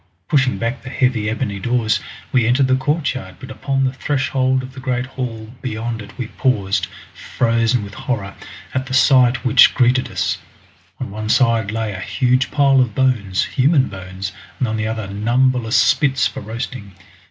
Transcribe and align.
Pushing 0.27 0.57
back 0.57 0.81
the 0.81 0.89
heavy 0.89 1.29
ebony 1.29 1.59
doors 1.59 1.99
we 2.31 2.47
entered 2.47 2.65
the 2.65 2.75
courtyard, 2.75 3.35
but 3.39 3.51
upon 3.51 3.83
the 3.83 3.93
threshold 3.93 4.63
of 4.63 4.73
the 4.73 4.79
great 4.79 5.05
hall 5.05 5.53
beyond 5.61 6.01
it 6.01 6.17
we 6.17 6.25
paused, 6.25 6.87
frozen 7.13 7.83
with 7.83 7.93
horror, 7.93 8.33
at 8.73 8.87
the 8.87 8.95
sight 8.95 9.45
which 9.45 9.75
greeted 9.75 10.09
us. 10.09 10.39
On 10.99 11.11
one 11.11 11.29
side 11.29 11.69
lay 11.69 11.91
a 11.93 11.99
huge 11.99 12.49
pile 12.49 12.81
of 12.81 12.95
bones 12.95 13.43
human 13.43 13.89
bones, 13.89 14.31
and 14.57 14.67
on 14.67 14.75
the 14.75 14.87
other 14.87 15.05
numberless 15.05 15.75
spits 15.77 16.25
for 16.25 16.41
roasting! 16.41 16.93